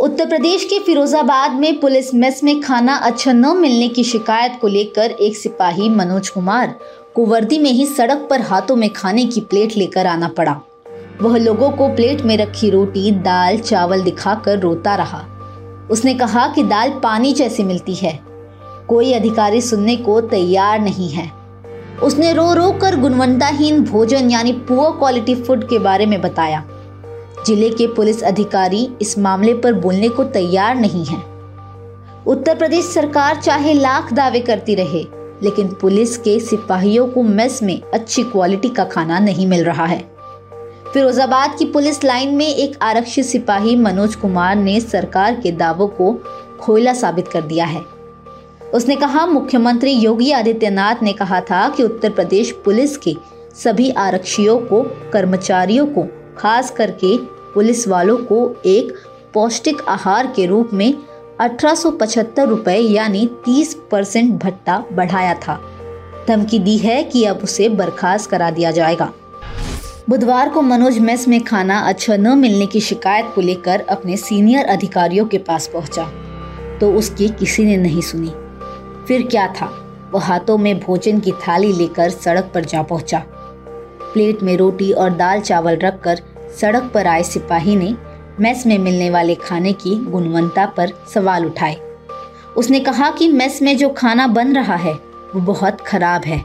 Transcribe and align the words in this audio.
उत्तर 0.00 0.26
प्रदेश 0.26 0.64
के 0.64 0.78
फिरोजाबाद 0.78 1.52
में 1.52 1.80
police 1.80 2.14
mess 2.14 2.44
में 2.44 2.60
खाना 2.60 2.94
अच्छा 2.94 3.32
न 3.32 3.56
मिलने 3.56 3.88
की 3.88 4.04
शिकायत 4.04 4.58
को 4.60 4.68
लेकर 4.68 5.10
एक 5.10 5.36
सिपाही, 5.36 5.88
मनोज 5.88 6.28
कुमार, 6.28 6.74
को 7.14 7.26
वर्दी 7.26 7.58
में 7.58 7.70
ही 7.70 7.86
सड़क 7.86 8.26
पर 8.30 8.40
हाथों 8.40 8.76
में 8.76 8.92
खाने 8.92 9.24
की 9.24 9.40
प्लेट 9.40 9.76
लेकर 9.76 10.06
आना 10.06 10.28
पड़ा। 10.28 10.60
वह 11.22 11.38
लोगों 11.38 11.70
को 11.70 11.88
प्लेट 11.88 12.22
में 12.22 12.36
रखी 12.36 12.70
रोटी, 12.70 13.10
दाल, 13.10 13.58
चावल 13.58 14.02
दिखाकर 14.02 14.58
रोता 14.58 14.94
रहा। 14.94 15.24
उसने 15.90 16.14
कहा 16.14 16.48
कि 16.48 16.62
दाल 16.62 16.90
पानी 16.90 17.32
जैसी 17.32 17.62
मिलती 17.62 17.94
है। 17.94 18.20
कोई 18.88 19.12
अधिकारी 19.12 19.60
सुनने 19.60 19.96
को 19.96 20.20
तैयार 20.20 20.80
नहीं 20.80 21.10
है। 21.10 21.32
उसने 22.02 22.32
रो 22.32 22.52
रो 22.54 22.72
कर 22.72 22.96
गुणवत्ताहीन 22.96 23.84
भोजन 23.84 24.30
यानी 24.30 24.52
पुअर 24.52 24.90
क्वालिटी 24.90 25.34
फ़ूड 25.34 25.68
के 25.68 25.78
बारे 25.78 26.06
में 26.06 26.20
बताया। 26.20 26.64
ज़िले 27.46 27.68
के 27.70 27.86
पुलिस 27.86 28.22
अधिकारी 28.24 28.88
इस 29.00 29.18
मामले 29.18 29.52
पर 29.54 29.72
बोलने 29.72 30.08
को 30.08 30.24
तैयार 30.24 30.74
नहीं 30.74 31.04
है। 31.04 31.16
उत्तर 32.26 32.54
प्रदेश 32.54 32.84
सरकार 32.84 33.36
चाहे 33.36 33.74
लाख 33.74 34.12
दावे 34.12 34.40
करती 34.40 34.74
रहे, 34.74 35.02
लेकिन 35.42 35.68
पुलिस 35.68 36.16
के 36.18 36.38
सिपाहियों 36.40 37.06
को 37.06 37.22
मेस 37.22 37.62
में 37.62 37.80
अच्छी 37.94 38.22
क्वालिटी 38.22 38.68
का 38.68 38.84
खाना 38.84 39.18
नहीं 39.18 39.46
मिल 39.46 39.62
रहा 39.64 39.86
है। 39.86 39.98
फिरोजाबाद 40.92 41.54
की 41.58 41.64
पुलिस 41.64 42.02
लाइन 42.04 42.34
में 42.34 42.46
एक 42.46 42.76
आरक्षित 42.82 43.24
सिपाही 43.24 43.76
मनोज 43.76 44.14
कुमार 44.14 44.56
ने 44.56 44.80
सरकार 44.80 45.34
के 45.34 45.52
दावों 45.52 45.88
को 45.88 46.12
खोला 46.60 46.94
साबित 46.94 47.28
कर 47.28 47.42
दिया 47.42 47.66
है। 47.66 47.84
उसने 48.74 48.96
कहा, 48.96 49.26
मुख्यमंत्री 49.26 49.92
योगी 49.92 50.30
आदित्यनाथ 50.32 51.02
ने 51.02 51.12
कहा 51.12 51.40
था 51.40 51.68
कि 51.68 51.82
उत्तर 51.82 52.10
प्रदेश 52.10 52.50
पुलिस 52.64 52.96
के 52.96 53.16
सभी 53.54 53.90
आरक्षियों 53.90 54.58
को, 54.58 54.82
कर्मचारियों 55.12 55.86
को, 55.86 56.06
खास 56.38 56.70
करके 56.70 57.35
पुलिस 57.56 57.86
वालों 57.88 58.16
को 58.16 58.38
एक 58.66 58.92
पौष्टिक 59.34 59.80
आहार 59.88 60.26
के 60.26 60.46
रूप 60.46 60.70
में 60.72 60.92
अठारह 61.40 62.44
रुपए 62.44 62.74
यानी 62.74 63.28
30 63.46 63.74
परसेंट 63.90 64.32
भत्ता 64.42 64.78
बढ़ाया 64.92 65.34
था। 65.34 65.60
धमकी 66.28 66.58
दी 66.58 66.76
है 66.78 67.02
कि 67.04 67.24
अब 67.24 67.40
उसे 67.44 67.68
बर्खास्त 67.68 68.30
करा 68.30 68.50
दिया 68.50 68.70
जाएगा। 68.70 69.12
बुधवार 70.08 70.48
को 70.48 70.62
मनोज 70.62 70.98
मेस 70.98 71.26
में 71.28 71.40
खाना 71.44 71.78
अच्छा 71.78 72.16
न 72.16 72.38
मिलने 72.38 72.66
की 72.66 72.80
शिकायत 72.80 73.32
को 73.34 73.40
लेकर 73.40 73.84
अपने 73.90 74.16
सीनियर 74.16 74.66
अधिकारियों 74.66 75.26
के 75.26 75.38
पास 75.38 75.66
पहुँचा 75.66 76.04
तो 76.80 76.92
उसकी 76.92 77.28
किसी 77.28 77.64
ने 77.64 77.76
नहीं 77.76 78.02
सुनी। 78.02 78.32
फिर 79.08 79.26
क्या 79.26 79.46
था? 79.52 79.72
वह 80.12 80.24
हाथों 80.24 80.58
में 80.58 80.78
भोजन 80.80 81.20
की 81.20 81.32
थाली 81.42 81.72
लेकर 81.72 82.10
सड़क 82.10 82.50
पर 82.54 82.64
जा 82.64 82.82
पहुँचा। 82.82 83.24
प्लेट 84.12 84.42
में 84.42 84.56
रोटी 84.56 84.92
और 84.92 85.10
दाल 85.10 85.40
चावल 85.40 85.76
रखकर 85.76 86.20
सड़क 86.60 86.90
पर 86.94 87.06
आए 87.06 87.22
सिपाही 87.22 87.76
ने 87.76 87.94
मेस 88.40 88.66
में 88.66 88.78
मिलने 88.78 89.10
वाले 89.10 89.34
खाने 89.34 89.72
की 89.72 89.94
गुणवत्ता 90.04 90.66
पर 90.66 90.92
सवाल 91.14 91.46
उठाए। 91.46 91.76
उसने 92.56 92.80
कहा 92.80 93.10
कि 93.10 93.28
मेस 93.28 93.62
में 93.62 93.76
जो 93.76 93.88
खाना 93.88 94.26
बन 94.26 94.54
रहा 94.54 94.76
है, 94.76 94.92
वो 95.34 95.40
बहुत 95.40 95.80
खराब 95.80 96.24
है। 96.24 96.44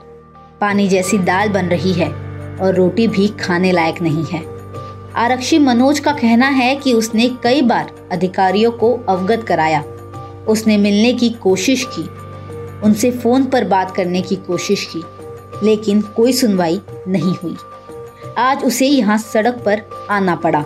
पानी 0.61 0.87
जैसी 0.87 1.17
दाल 1.17 1.49
बन 1.49 1.65
रही 1.65 1.93
है 1.93 2.07
और 2.61 2.75
रोटी 2.75 3.07
भी 3.07 3.27
खाने 3.27 3.71
लायक 3.71 4.01
नहीं 4.01 4.25
है। 4.25 4.43
आरक्षी 5.15 5.59
मनोज 5.59 5.99
का 5.99 6.11
कहना 6.11 6.47
है 6.47 6.75
कि 6.75 6.93
उसने 6.93 7.29
कई 7.43 7.61
बार 7.61 7.91
अधिकारियों 8.11 8.71
को 8.71 8.93
अवगत 9.09 9.43
कराया। 9.43 9.83
उसने 10.47 10.77
मिलने 10.77 11.13
की 11.13 11.29
कोशिश 11.29 11.87
की, 11.97 12.03
उनसे 12.81 13.11
फ़ोन 13.11 13.45
पर 13.45 13.63
बात 13.63 13.91
करने 13.91 14.21
की 14.21 14.35
कोशिश 14.35 14.85
की, 14.95 15.03
लेकिन 15.65 16.01
कोई 16.01 16.33
सुनवाई 16.33 16.81
नहीं 17.07 17.35
हुई। 17.35 17.55
आज 18.37 18.63
उसे 18.63 18.87
यहाँ 18.87 19.17
सड़क 19.17 19.61
पर 19.65 19.81
आना 20.09 20.35
पड़ा। 20.35 20.63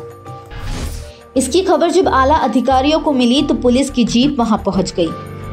इसकी 1.37 1.61
खबर 1.61 1.91
जब 1.91 2.07
आला 2.07 2.35
अधिकारियों 2.35 2.99
को 2.99 3.11
मिली 3.11 3.41
तो 3.41 3.53
पुलिस 3.53 3.89
की 3.89 4.03
जीप 4.03 4.39
वहाँ 4.39 4.61
पहुँच 4.65 4.93
गई। 4.93 5.07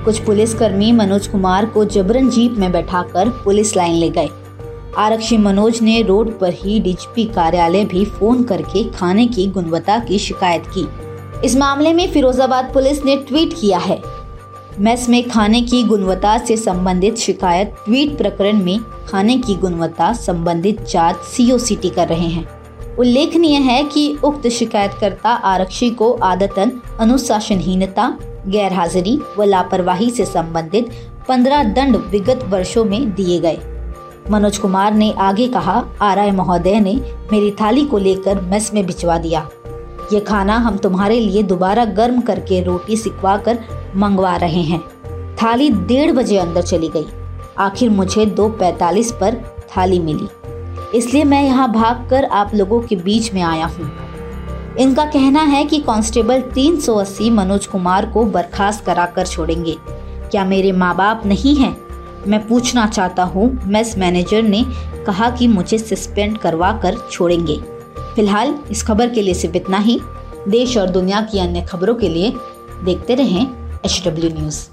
कुछ 0.04 0.18
पुलिसकर्मी 0.18 0.92
मनोज 0.92 1.26
कुमार 1.26 1.66
को 1.66 1.84
जबरन 1.84 2.28
जीप 2.30 2.52
में 2.52 2.70
बैठाकर 2.72 3.28
पुलिस 3.44 3.76
लाइन 3.76 3.94
ले 3.94 4.08
गए। 4.10 4.28
आरक्षी 4.98 5.36
मनोज 5.36 5.80
ने 5.82 6.00
रोड 6.02 6.38
पर 6.38 6.52
ही 6.52 6.78
डीजीपी 6.80 7.24
कार्यालय 7.24 7.84
भी 7.84 8.04
फ़ोन 8.04 8.42
करके 8.42 8.84
खाने 8.90 9.26
की 9.26 9.46
गुणवत्ता 9.46 9.98
की 9.98 10.18
शिकायत 10.18 10.66
की। 10.68 10.86
इस 11.44 11.56
मामले 11.56 11.92
में 11.92 12.10
फिरोजाबाद 12.12 12.70
पुलिस 12.74 13.04
ने 13.04 13.16
ट्वीट 13.18 13.52
किया 13.52 13.78
है। 13.78 14.00
मेस 14.78 15.08
में 15.08 15.28
खाने 15.28 15.62
की 15.62 15.82
गुणवत्ता 15.82 16.38
से 16.38 16.56
संबंधित 16.56 17.16
शिकायत 17.16 17.74
ट्वीट 17.84 18.18
प्रकरण 18.18 18.62
में 18.62 18.78
खाने 19.08 19.38
की 19.38 19.54
गुणवत्ता 19.54 20.12
संबंधित 20.12 20.82
जाँच 20.82 21.16
सीओसीटी 21.16 21.90
कर 21.90 22.08
रहे 22.08 22.26
हैं। 22.26 22.48
उल्लेखनीय 22.96 23.56
है 23.56 23.84
कि 23.84 24.18
उक्त 24.24 24.48
शिकायतकर्ता 24.48 25.30
आरक्षी 25.30 25.90
को 25.90 26.12
आदतन, 26.12 26.72
अनुशासनहीनता 27.00 28.18
गैर 28.46 28.72
हाजिरी 28.72 29.18
व 29.38 29.42
लापरवाही 29.42 30.10
से 30.10 30.24
संबंधित 30.24 30.90
पंद्रह 31.28 31.62
दंड 31.62 31.96
विगत 31.96 32.44
वर्षों 32.48 32.84
में 32.84 33.14
दिए 33.14 33.40
गए। 33.40 33.58
मनोज 34.30 34.58
कुमार 34.58 34.94
ने 34.94 35.12
आगे 35.12 35.48
कहा 35.48 35.84
आर 36.00 36.32
महोदय 36.32 36.80
ने 36.80 36.94
मेरी 37.32 37.50
थाली 37.50 37.84
को 37.84 37.98
लेकर 37.98 38.40
मेस 38.40 38.74
में 38.74 38.86
भिजवा 38.86 39.18
दिया। 39.18 39.48
ये 40.12 40.20
खाना 40.20 40.56
हम 40.56 40.76
तुम्हारे 40.76 41.20
लिए 41.20 41.42
दोबारा 41.42 41.84
गर्म 41.84 42.20
करके 42.20 42.62
रोटी 42.62 42.96
सिकवा 42.96 43.36
कर 43.36 43.58
मंगवा 43.96 44.36
रहे 44.36 44.62
हैं। 44.62 44.80
थाली 45.42 45.70
डेढ़ 45.70 46.12
बजे 46.12 46.38
अंदर 46.38 46.62
चली 46.62 46.88
गई। 46.88 47.06
आखिर 47.58 47.90
मुझे 47.90 48.26
दो 48.26 48.48
पैतालीस 48.48 49.12
पर 49.12 49.34
थाली 49.76 49.98
मिली। 49.98 50.28
इसलिए 50.98 51.24
मैं 51.24 51.44
यहाँ 51.44 51.72
भाग 51.72 52.08
कर 52.10 52.24
आप 52.24 52.54
लोगों 52.54 52.80
के 52.80 52.96
बीच 52.96 53.34
में 53.34 53.42
आया 53.42 53.66
हूँ। 53.66 53.92
इनका 54.78 55.04
कहना 55.04 55.40
है 55.40 55.64
कि 55.64 55.78
कांस्टेबल 55.78 56.40
380 56.40 57.30
मनोज 57.30 57.66
कुमार 57.66 58.06
को 58.06 58.24
बर्खास्त 58.24 58.84
कराकर 58.84 59.26
छोड़ेंगे। 59.26 59.76
क्या 60.30 60.44
मेरे 60.44 60.72
माँ 60.72 60.96
बाप 60.96 61.22
नहीं 61.26 61.56
हैं? 61.56 61.76
मैं 62.26 62.48
पूछना 62.48 62.86
चाहता 62.86 63.22
हूँ, 63.22 63.60
मेस 63.64 63.98
मैनेजर 63.98 64.42
ने 64.42 64.64
कहा 65.06 65.30
कि 65.30 65.48
मुझे 65.48 65.78
सस्पेंड 65.78 66.38
करवा 66.38 66.72
कर 66.72 66.96
छोड़ेंगे। 67.10 67.56
फ़िलहाल 68.14 68.58
इस 68.70 68.82
खबर 68.82 69.08
के 69.08 69.22
लिए 69.22 69.34
सिर्फ़ 69.34 69.56
इतना 69.56 69.78
ही। 69.78 70.00
देश 70.48 70.76
और 70.76 70.90
दुनिया 70.90 71.20
की 71.20 71.38
अन्य 71.38 71.60
खबरों 71.60 71.94
के 71.94 72.08
लिए 72.08 72.32
देखते 72.84 73.14
रहें। 73.14 73.61
HW 73.84 74.30
News. 74.34 74.70